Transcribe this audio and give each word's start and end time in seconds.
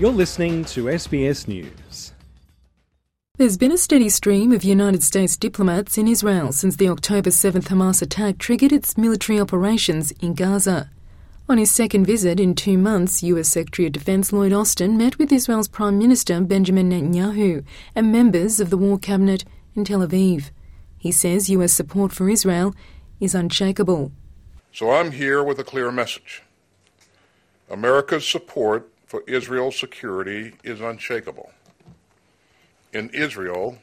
You're 0.00 0.10
listening 0.10 0.64
to 0.64 0.84
SBS 0.84 1.46
News. 1.46 2.14
There's 3.36 3.58
been 3.58 3.70
a 3.70 3.76
steady 3.76 4.08
stream 4.08 4.50
of 4.50 4.64
United 4.64 5.02
States 5.02 5.36
diplomats 5.36 5.98
in 5.98 6.08
Israel 6.08 6.52
since 6.52 6.74
the 6.76 6.88
October 6.88 7.28
7th 7.28 7.64
Hamas 7.64 8.00
attack 8.00 8.38
triggered 8.38 8.72
its 8.72 8.96
military 8.96 9.38
operations 9.38 10.10
in 10.12 10.32
Gaza. 10.32 10.88
On 11.50 11.58
his 11.58 11.70
second 11.70 12.06
visit 12.06 12.40
in 12.40 12.54
two 12.54 12.78
months, 12.78 13.22
US 13.22 13.50
Secretary 13.50 13.88
of 13.88 13.92
Defense 13.92 14.32
Lloyd 14.32 14.54
Austin 14.54 14.96
met 14.96 15.18
with 15.18 15.30
Israel's 15.30 15.68
Prime 15.68 15.98
Minister 15.98 16.40
Benjamin 16.40 16.88
Netanyahu 16.88 17.62
and 17.94 18.10
members 18.10 18.58
of 18.58 18.70
the 18.70 18.78
War 18.78 18.98
Cabinet 18.98 19.44
in 19.76 19.84
Tel 19.84 20.00
Aviv. 20.00 20.50
He 20.96 21.12
says 21.12 21.50
US 21.50 21.74
support 21.74 22.10
for 22.10 22.30
Israel 22.30 22.74
is 23.20 23.34
unshakable. 23.34 24.12
So 24.72 24.92
I'm 24.92 25.12
here 25.12 25.44
with 25.44 25.58
a 25.58 25.64
clear 25.64 25.92
message. 25.92 26.42
America's 27.68 28.26
support 28.26 28.90
for 29.10 29.24
Israel's 29.26 29.76
security 29.76 30.54
is 30.62 30.80
unshakable. 30.80 31.50
And 32.94 33.12
Israel 33.12 33.78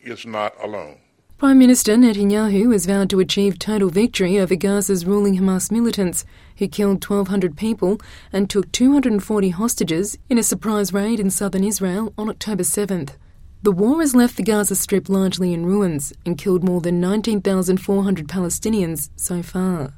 is 0.00 0.24
not 0.24 0.54
alone. 0.58 0.96
Prime 1.36 1.58
Minister 1.58 1.96
Netanyahu 1.96 2.72
has 2.72 2.86
vowed 2.86 3.10
to 3.10 3.20
achieve 3.20 3.58
total 3.58 3.90
victory 3.90 4.40
over 4.40 4.54
Gaza's 4.54 5.04
ruling 5.04 5.36
Hamas 5.36 5.70
militants, 5.70 6.24
who 6.56 6.66
killed 6.66 7.06
1,200 7.06 7.58
people 7.58 8.00
and 8.32 8.48
took 8.48 8.72
240 8.72 9.50
hostages 9.50 10.16
in 10.30 10.38
a 10.38 10.42
surprise 10.42 10.94
raid 10.94 11.20
in 11.20 11.28
southern 11.28 11.62
Israel 11.62 12.14
on 12.16 12.30
October 12.30 12.62
7th. 12.62 13.16
The 13.62 13.70
war 13.70 14.00
has 14.00 14.14
left 14.14 14.38
the 14.38 14.42
Gaza 14.42 14.76
Strip 14.76 15.10
largely 15.10 15.52
in 15.52 15.66
ruins 15.66 16.14
and 16.24 16.38
killed 16.38 16.64
more 16.64 16.80
than 16.80 17.02
19,400 17.02 18.28
Palestinians 18.28 19.10
so 19.14 19.42
far, 19.42 19.92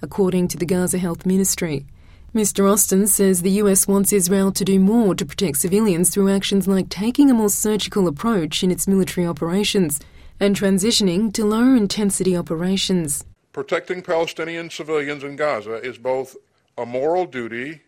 according 0.00 0.46
to 0.46 0.56
the 0.56 0.64
Gaza 0.64 0.98
Health 0.98 1.26
Ministry. 1.26 1.86
Mr. 2.34 2.70
Austin 2.70 3.08
says 3.08 3.42
the 3.42 3.58
US 3.62 3.88
wants 3.88 4.12
Israel 4.12 4.52
to 4.52 4.64
do 4.64 4.78
more 4.78 5.16
to 5.16 5.26
protect 5.26 5.58
civilians 5.58 6.10
through 6.10 6.28
actions 6.28 6.68
like 6.68 6.88
taking 6.88 7.28
a 7.28 7.34
more 7.34 7.48
surgical 7.48 8.06
approach 8.06 8.62
in 8.62 8.70
its 8.70 8.86
military 8.86 9.26
operations 9.26 9.98
and 10.38 10.54
transitioning 10.54 11.32
to 11.32 11.44
lower 11.44 11.74
intensity 11.74 12.36
operations. 12.36 13.24
Protecting 13.52 14.00
Palestinian 14.00 14.70
civilians 14.70 15.24
in 15.24 15.34
Gaza 15.34 15.82
is 15.82 15.98
both 15.98 16.36
a 16.78 16.86
moral 16.86 17.26
duty 17.26 17.80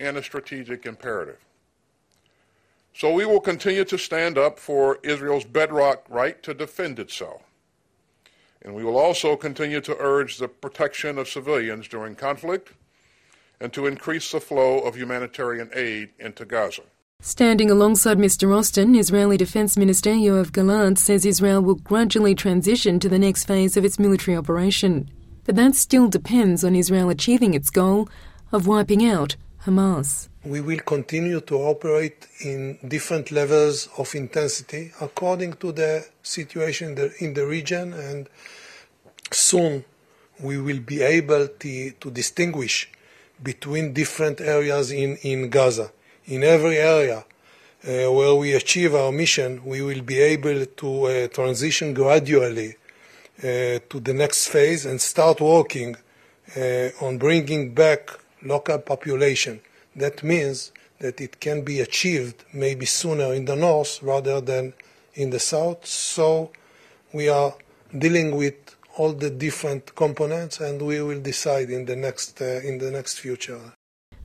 and 0.00 0.16
a 0.16 0.24
strategic 0.24 0.84
imperative. 0.84 1.38
So 2.92 3.12
we 3.12 3.26
will 3.26 3.40
continue 3.40 3.84
to 3.84 3.96
stand 3.96 4.36
up 4.36 4.58
for 4.58 4.98
Israel's 5.04 5.44
bedrock 5.44 6.04
right 6.08 6.42
to 6.42 6.52
defend 6.52 6.98
itself. 6.98 7.42
And 8.60 8.74
we 8.74 8.82
will 8.82 8.98
also 8.98 9.36
continue 9.36 9.80
to 9.82 9.96
urge 10.00 10.38
the 10.38 10.48
protection 10.48 11.16
of 11.16 11.28
civilians 11.28 11.86
during 11.86 12.16
conflict 12.16 12.72
and 13.60 13.72
to 13.72 13.86
increase 13.86 14.30
the 14.32 14.40
flow 14.40 14.78
of 14.80 14.96
humanitarian 14.96 15.70
aid 15.74 16.10
into 16.18 16.44
Gaza. 16.44 16.82
Standing 17.20 17.68
alongside 17.68 18.16
Mr. 18.16 18.56
Austin, 18.56 18.94
Israeli 18.94 19.36
Defense 19.36 19.76
Minister 19.76 20.10
Yoav 20.10 20.52
Gallant 20.52 21.00
says 21.00 21.26
Israel 21.26 21.60
will 21.60 21.74
gradually 21.74 22.34
transition 22.34 23.00
to 23.00 23.08
the 23.08 23.18
next 23.18 23.44
phase 23.44 23.76
of 23.76 23.84
its 23.84 23.98
military 23.98 24.36
operation. 24.36 25.10
But 25.44 25.56
that 25.56 25.74
still 25.74 26.08
depends 26.08 26.62
on 26.62 26.76
Israel 26.76 27.10
achieving 27.10 27.54
its 27.54 27.70
goal 27.70 28.08
of 28.52 28.68
wiping 28.68 29.04
out 29.04 29.34
Hamas. 29.64 30.28
We 30.44 30.60
will 30.60 30.78
continue 30.78 31.40
to 31.40 31.56
operate 31.56 32.28
in 32.40 32.78
different 32.86 33.32
levels 33.32 33.88
of 33.98 34.14
intensity 34.14 34.92
according 35.00 35.54
to 35.54 35.72
the 35.72 36.06
situation 36.22 36.90
in 36.90 36.94
the, 36.94 37.14
in 37.18 37.34
the 37.34 37.46
region, 37.46 37.92
and 37.92 38.28
soon 39.32 39.84
we 40.40 40.58
will 40.58 40.80
be 40.80 41.02
able 41.02 41.48
to, 41.48 41.90
to 41.90 42.10
distinguish 42.10 42.88
between 43.42 43.92
different 43.92 44.40
areas 44.40 44.90
in, 44.90 45.16
in 45.16 45.50
Gaza. 45.50 45.90
In 46.26 46.44
every 46.44 46.78
area 46.78 47.18
uh, 47.18 48.12
where 48.12 48.34
we 48.34 48.52
achieve 48.54 48.94
our 48.94 49.12
mission, 49.12 49.64
we 49.64 49.82
will 49.82 50.02
be 50.02 50.18
able 50.18 50.66
to 50.66 51.04
uh, 51.04 51.28
transition 51.28 51.94
gradually 51.94 52.76
uh, 53.38 53.78
to 53.88 54.00
the 54.00 54.12
next 54.12 54.48
phase 54.48 54.84
and 54.84 55.00
start 55.00 55.40
working 55.40 55.96
uh, 56.56 56.88
on 57.00 57.18
bringing 57.18 57.72
back 57.72 58.10
local 58.42 58.78
population. 58.78 59.60
That 59.94 60.22
means 60.22 60.72
that 61.00 61.20
it 61.20 61.40
can 61.40 61.62
be 61.62 61.80
achieved 61.80 62.44
maybe 62.52 62.86
sooner 62.86 63.32
in 63.32 63.44
the 63.44 63.56
north 63.56 64.02
rather 64.02 64.40
than 64.40 64.74
in 65.14 65.30
the 65.30 65.38
south. 65.38 65.86
So 65.86 66.50
we 67.12 67.28
are 67.28 67.54
dealing 67.96 68.36
with 68.36 68.54
all 68.98 69.12
the 69.12 69.30
different 69.30 69.94
components, 69.94 70.60
and 70.60 70.82
we 70.82 71.00
will 71.00 71.20
decide 71.20 71.70
in 71.70 71.84
the 71.86 71.96
next 71.96 72.42
uh, 72.42 72.60
in 72.68 72.78
the 72.78 72.90
next 72.90 73.18
future. 73.18 73.60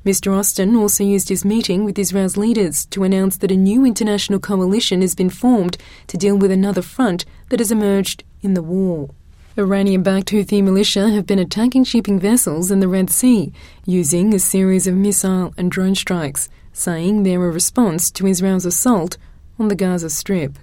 Mr. 0.06 0.38
Austin 0.38 0.76
also 0.76 1.02
used 1.02 1.30
his 1.30 1.46
meeting 1.46 1.86
with 1.86 1.98
Israel's 1.98 2.36
leaders 2.36 2.86
to 2.88 3.06
announce 3.06 3.38
that 3.38 3.52
a 3.52 3.56
new 3.56 3.86
international 3.86 4.40
coalition 4.40 5.00
has 5.00 5.16
been 5.16 5.30
formed 5.30 5.78
to 6.08 6.18
deal 6.18 6.38
with 6.38 6.52
another 6.52 6.82
front 6.82 7.24
that 7.48 7.62
has 7.62 7.72
emerged 7.72 8.26
in 8.42 8.54
the 8.54 8.62
war. 8.62 9.10
Iranian 9.58 10.04
backed 10.04 10.32
Houthi 10.32 10.62
militia 10.62 11.12
have 11.12 11.26
been 11.26 11.40
attacking 11.40 11.86
shipping 11.86 12.20
vessels 12.20 12.70
in 12.70 12.82
the 12.82 12.88
Red 12.90 13.10
Sea 13.10 13.54
using 13.86 14.34
a 14.34 14.40
series 14.40 14.88
of 14.88 14.96
missile 14.96 15.54
and 15.58 15.72
drone 15.72 15.96
strikes, 15.96 16.50
saying 16.74 17.24
they're 17.24 17.46
a 17.46 17.52
response 17.52 18.12
to 18.12 18.28
Israel's 18.28 18.66
assault 18.66 19.18
on 19.58 19.70
the 19.70 19.76
Gaza 19.76 20.10
Strip. 20.10 20.58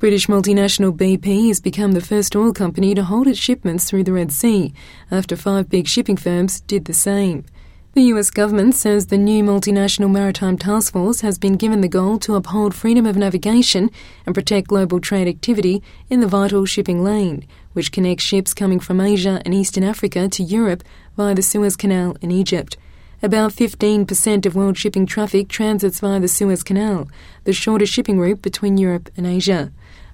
British 0.00 0.28
multinational 0.28 0.96
BP 0.96 1.48
has 1.48 1.60
become 1.60 1.92
the 1.92 2.00
first 2.00 2.34
oil 2.34 2.54
company 2.54 2.94
to 2.94 3.04
hold 3.04 3.26
its 3.26 3.38
shipments 3.38 3.84
through 3.84 4.02
the 4.02 4.14
Red 4.14 4.32
Sea, 4.32 4.72
after 5.10 5.36
five 5.36 5.68
big 5.68 5.86
shipping 5.86 6.16
firms 6.16 6.62
did 6.62 6.86
the 6.86 6.94
same. 6.94 7.44
The 7.92 8.04
US 8.04 8.30
government 8.30 8.74
says 8.74 9.08
the 9.08 9.18
new 9.18 9.44
multinational 9.44 10.10
maritime 10.10 10.56
task 10.56 10.94
force 10.94 11.20
has 11.20 11.38
been 11.38 11.56
given 11.56 11.82
the 11.82 11.86
goal 11.86 12.18
to 12.20 12.34
uphold 12.34 12.74
freedom 12.74 13.04
of 13.04 13.18
navigation 13.18 13.90
and 14.24 14.34
protect 14.34 14.68
global 14.68 15.00
trade 15.00 15.28
activity 15.28 15.82
in 16.08 16.20
the 16.20 16.26
vital 16.26 16.64
shipping 16.64 17.04
lane, 17.04 17.46
which 17.74 17.92
connects 17.92 18.24
ships 18.24 18.54
coming 18.54 18.80
from 18.80 19.02
Asia 19.02 19.42
and 19.44 19.52
Eastern 19.52 19.84
Africa 19.84 20.30
to 20.30 20.42
Europe 20.42 20.82
via 21.14 21.34
the 21.34 21.42
Suez 21.42 21.76
Canal 21.76 22.16
in 22.22 22.30
Egypt. 22.30 22.78
About 23.22 23.52
15% 23.52 24.46
of 24.46 24.54
world 24.54 24.78
shipping 24.78 25.04
traffic 25.04 25.48
transits 25.48 26.00
via 26.00 26.18
the 26.20 26.26
Suez 26.26 26.62
Canal, 26.62 27.06
the 27.44 27.52
shortest 27.52 27.92
shipping 27.92 28.18
route 28.18 28.40
between 28.40 28.78
Europe 28.78 29.10
and 29.14 29.26
Asia. 29.26 29.70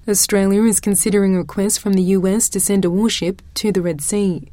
Australia 0.08 0.64
is 0.64 0.80
considering 0.80 1.36
a 1.36 1.38
request 1.38 1.78
from 1.78 1.92
the 1.92 2.02
US 2.02 2.48
to 2.48 2.58
send 2.58 2.84
a 2.84 2.90
warship 2.90 3.42
to 3.54 3.70
the 3.70 3.80
Red 3.80 4.00
Sea. 4.00 4.50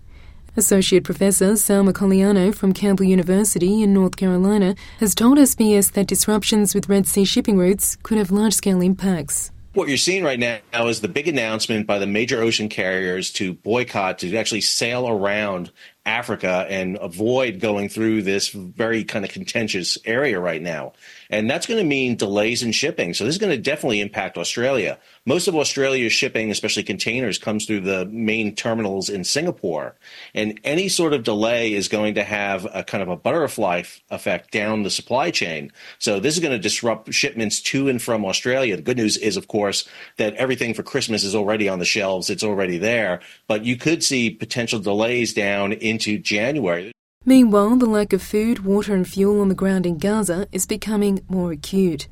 Associate 0.56 1.03
Professor 1.03 1.56
Sal 1.56 1.84
Mercogliano 1.84 2.53
from 2.53 2.74
Campbell 2.74 3.06
University 3.06 3.81
in 3.81 3.91
North 3.91 4.18
Carolina 4.18 4.75
has 5.00 5.16
told 5.16 5.40
SBS 5.40 5.94
that 5.94 6.06
disruptions 6.06 6.75
with 6.75 6.88
Red 6.88 7.08
Sea 7.08 7.25
shipping 7.25 7.58
routes 7.58 7.97
could 8.03 8.20
have 8.20 8.30
large 8.30 8.53
scale 8.53 8.81
impacts. 8.81 9.52
What 9.74 9.88
you're 9.88 9.97
seeing 9.97 10.24
right 10.24 10.38
now 10.38 10.88
is 10.88 11.02
the 11.02 11.08
big 11.08 11.28
announcement 11.28 11.88
by 11.88 11.97
the 11.97 12.06
major 12.06 12.40
ocean 12.44 12.70
carriers 12.70 13.31
to 13.31 13.56
boycott, 13.56 14.20
to 14.20 14.38
actually 14.38 14.62
sail 14.62 15.08
around 15.09 15.72
Africa 16.06 16.66
and 16.69 16.97
avoid 17.00 17.62
going 17.62 17.88
through 17.88 18.24
this 18.24 18.50
very 18.50 19.03
kind 19.06 19.24
of 19.24 19.31
contentious 19.31 19.97
area 20.03 20.40
right 20.40 20.62
now. 20.62 20.91
And 21.30 21.50
that's 21.50 21.66
going 21.66 21.80
to 21.80 21.86
mean 21.86 22.18
delays 22.18 22.62
in 22.62 22.74
shipping. 22.74 23.14
So 23.14 23.24
this 23.24 23.36
is 23.36 23.40
going 23.40 23.56
to 23.56 23.62
definitely 23.62 24.02
impact 24.02 24.38
Australia. 24.38 25.00
Most 25.25 25.47
of 25.47 25.56
Australia's 25.56 26.12
shipping, 26.12 26.52
especially 26.52 26.84
containers, 26.84 27.38
comes 27.38 27.66
through 27.66 27.80
the 27.80 28.06
main 28.08 28.53
terminals 28.53 29.09
in 29.09 29.24
Singapore. 29.24 29.96
And 30.34 30.59
any 30.66 30.90
sort 30.90 31.14
of 31.14 31.24
delay 31.24 31.74
is 31.74 31.88
going 31.88 32.16
to 32.16 32.24
have 32.24 32.68
a 32.74 32.84
kind 32.84 33.02
of 33.02 33.08
a 33.08 33.16
butterfly 33.16 33.84
effect 34.12 34.52
down 34.52 34.84
the 34.84 34.90
supply 34.90 35.31
chain. 35.31 35.72
So 36.00 36.20
this 36.20 36.35
is 36.35 36.41
going 36.41 36.52
to 36.52 36.59
disrupt 36.59 37.14
shipments 37.14 37.62
to 37.62 37.88
and 37.88 38.02
from 38.02 38.25
Australia. 38.25 38.75
The 38.75 38.81
good 38.81 38.97
news 38.97 39.16
is, 39.16 39.38
of 39.38 39.47
course, 39.47 39.88
that 40.18 40.35
everything 40.35 40.74
for 40.74 40.84
Christmas 40.84 41.24
is 41.24 41.34
already 41.34 41.70
on 41.70 41.80
the 41.80 41.85
shelves. 41.85 42.30
It's 42.30 42.44
already 42.44 42.78
there. 42.78 43.22
But 43.47 43.64
you 43.64 43.78
could 43.78 44.03
see 44.03 44.30
potential 44.30 44.80
delays 44.80 45.34
down 45.34 45.72
into 45.94 46.18
January. 46.18 46.92
Meanwhile, 47.24 47.78
the 47.78 47.86
lack 47.86 48.12
of 48.12 48.22
food, 48.22 48.66
water, 48.66 48.94
and 48.94 49.08
fuel 49.08 49.40
on 49.40 49.48
the 49.48 49.62
ground 49.64 49.85
in 49.85 49.97
Gaza 49.97 50.47
is 50.52 50.66
becoming 50.66 51.22
more 51.29 51.52
acute. 51.52 52.08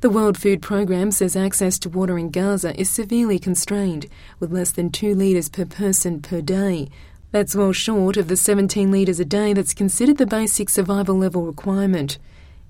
The 0.00 0.10
World 0.10 0.38
Food 0.38 0.62
Programme 0.62 1.10
says 1.10 1.36
access 1.36 1.78
to 1.80 1.90
water 1.90 2.16
in 2.16 2.30
Gaza 2.30 2.78
is 2.80 2.88
severely 2.88 3.38
constrained, 3.38 4.06
with 4.38 4.52
less 4.52 4.70
than 4.70 4.90
2 4.90 5.14
litres 5.14 5.48
per 5.48 5.64
person 5.64 6.22
per 6.22 6.40
day. 6.40 6.88
That's 7.32 7.56
well 7.56 7.72
short 7.72 8.16
of 8.16 8.28
the 8.28 8.36
17 8.36 8.90
litres 8.90 9.20
a 9.20 9.24
day 9.24 9.52
that's 9.52 9.74
considered 9.74 10.18
the 10.18 10.26
basic 10.26 10.70
survival 10.70 11.18
level 11.18 11.42
requirement. 11.44 12.18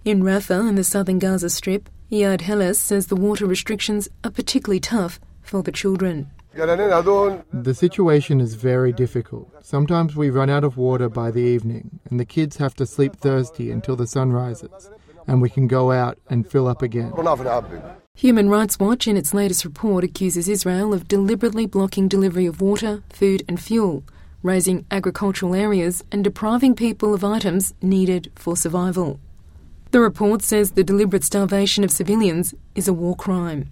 In 0.04 0.22
Rafah, 0.22 0.68
in 0.68 0.76
the 0.76 0.84
southern 0.84 1.18
Gaza 1.18 1.50
Strip, 1.50 1.90
Iyad 2.10 2.40
Hellas 2.40 2.78
says 2.78 3.06
the 3.06 3.16
water 3.16 3.46
restrictions 3.46 4.08
are 4.24 4.30
particularly 4.30 4.80
tough 4.80 5.20
for 5.42 5.62
the 5.62 5.72
children. 5.72 6.30
The 6.56 7.74
situation 7.74 8.40
is 8.40 8.54
very 8.54 8.92
difficult. 8.92 9.52
Sometimes 9.62 10.16
we 10.16 10.30
run 10.30 10.48
out 10.48 10.64
of 10.64 10.78
water 10.78 11.10
by 11.10 11.30
the 11.30 11.42
evening, 11.42 12.00
and 12.08 12.18
the 12.18 12.24
kids 12.24 12.56
have 12.56 12.74
to 12.76 12.86
sleep 12.86 13.16
thirsty 13.16 13.70
until 13.70 13.94
the 13.94 14.06
sun 14.06 14.32
rises, 14.32 14.90
and 15.26 15.42
we 15.42 15.50
can 15.50 15.66
go 15.66 15.92
out 15.92 16.18
and 16.30 16.48
fill 16.50 16.66
up 16.66 16.80
again. 16.80 17.12
Human 18.14 18.48
Rights 18.48 18.80
Watch, 18.80 19.06
in 19.06 19.18
its 19.18 19.34
latest 19.34 19.66
report, 19.66 20.02
accuses 20.02 20.48
Israel 20.48 20.94
of 20.94 21.06
deliberately 21.06 21.66
blocking 21.66 22.08
delivery 22.08 22.46
of 22.46 22.62
water, 22.62 23.02
food, 23.10 23.42
and 23.46 23.60
fuel, 23.60 24.02
razing 24.42 24.86
agricultural 24.90 25.54
areas, 25.54 26.02
and 26.10 26.24
depriving 26.24 26.74
people 26.74 27.12
of 27.12 27.22
items 27.22 27.74
needed 27.82 28.32
for 28.34 28.56
survival. 28.56 29.20
The 29.90 30.00
report 30.00 30.40
says 30.40 30.70
the 30.70 30.84
deliberate 30.84 31.24
starvation 31.24 31.84
of 31.84 31.90
civilians 31.90 32.54
is 32.74 32.88
a 32.88 32.94
war 32.94 33.14
crime. 33.14 33.70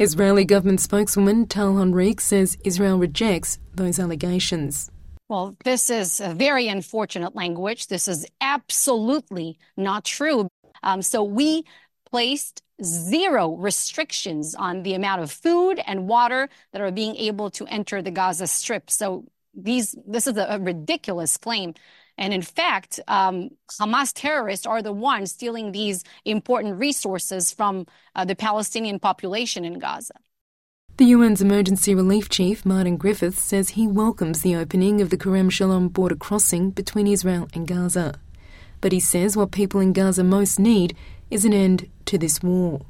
Israeli 0.00 0.44
government 0.44 0.80
spokeswoman 0.80 1.46
Tal 1.46 1.76
Heinrich 1.76 2.20
says 2.20 2.56
Israel 2.64 2.98
rejects 2.98 3.58
those 3.74 3.98
allegations. 3.98 4.92
Well, 5.28 5.56
this 5.64 5.90
is 5.90 6.20
a 6.20 6.32
very 6.34 6.68
unfortunate 6.68 7.34
language. 7.34 7.88
This 7.88 8.06
is 8.06 8.24
absolutely 8.40 9.58
not 9.76 10.04
true. 10.04 10.48
Um, 10.84 11.02
so 11.02 11.24
we 11.24 11.64
placed 12.08 12.62
zero 12.82 13.56
restrictions 13.56 14.54
on 14.54 14.84
the 14.84 14.94
amount 14.94 15.22
of 15.22 15.32
food 15.32 15.80
and 15.84 16.06
water 16.06 16.48
that 16.72 16.80
are 16.80 16.92
being 16.92 17.16
able 17.16 17.50
to 17.50 17.66
enter 17.66 18.00
the 18.00 18.12
Gaza 18.12 18.46
Strip. 18.46 18.90
So 18.90 19.24
these, 19.52 19.96
this 20.06 20.28
is 20.28 20.36
a, 20.36 20.46
a 20.48 20.60
ridiculous 20.60 21.36
claim. 21.36 21.74
And 22.18 22.34
in 22.34 22.42
fact, 22.42 22.98
um, 23.06 23.50
Hamas 23.80 24.12
terrorists 24.12 24.66
are 24.66 24.82
the 24.82 24.92
ones 24.92 25.30
stealing 25.30 25.70
these 25.70 26.02
important 26.24 26.78
resources 26.78 27.52
from 27.52 27.86
uh, 28.16 28.24
the 28.24 28.34
Palestinian 28.34 28.98
population 28.98 29.64
in 29.64 29.78
Gaza. 29.78 30.14
The 30.96 31.12
UN's 31.12 31.40
Emergency 31.40 31.94
Relief 31.94 32.28
Chief, 32.28 32.66
Martin 32.66 32.96
Griffiths, 32.96 33.40
says 33.40 33.70
he 33.70 33.86
welcomes 33.86 34.42
the 34.42 34.56
opening 34.56 35.00
of 35.00 35.10
the 35.10 35.16
Kerem 35.16 35.48
Shalom 35.48 35.88
border 35.88 36.16
crossing 36.16 36.70
between 36.70 37.06
Israel 37.06 37.48
and 37.54 37.68
Gaza. 37.68 38.18
But 38.80 38.90
he 38.90 38.98
says 38.98 39.36
what 39.36 39.52
people 39.52 39.80
in 39.80 39.92
Gaza 39.92 40.24
most 40.24 40.58
need 40.58 40.96
is 41.30 41.44
an 41.44 41.52
end 41.52 41.88
to 42.06 42.18
this 42.18 42.42
war. 42.42 42.80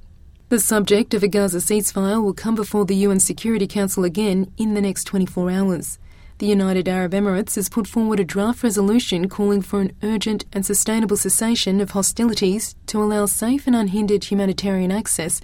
The 0.49 0.59
subject 0.59 1.13
of 1.13 1.23
a 1.23 1.29
Gaza 1.29 1.59
ceasefire 1.59 2.25
will 2.25 2.33
come 2.33 2.55
before 2.55 2.87
the 2.87 2.97
UN 2.97 3.21
Security 3.21 3.67
Council 3.67 4.05
again 4.05 4.51
in 4.57 4.73
the 4.73 4.81
next 4.81 5.05
24 5.05 5.51
hours. 5.51 5.99
The 6.39 6.47
United 6.47 6.89
Arab 6.89 7.13
Emirates 7.15 7.57
has 7.57 7.69
put 7.69 7.89
forward 7.89 8.21
a 8.21 8.25
draft 8.25 8.63
resolution 8.63 9.29
calling 9.29 9.61
for 9.61 9.81
an 9.81 9.91
urgent 10.05 10.45
and 10.53 10.65
sustainable 10.65 11.17
cessation 11.17 11.81
of 11.81 11.91
hostilities 11.91 12.77
to 12.87 13.03
allow 13.03 13.27
safe 13.27 13.67
and 13.67 13.75
unhindered 13.75 14.23
humanitarian 14.23 14.93
access 14.93 15.41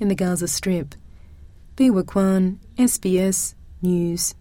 in 0.00 0.08
the 0.08 0.14
Gaza 0.14 0.48
Strip. 0.48 0.94
Biwa 1.76 2.06
Kwan, 2.06 2.60
SBS 2.78 3.54
News. 3.82 4.34